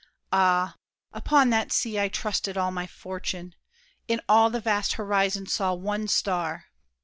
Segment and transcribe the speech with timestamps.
[0.33, 0.77] Ah,
[1.13, 3.53] Upon that sea I trusted all my fortune!
[4.07, 6.65] In all the vast horizon saw one star!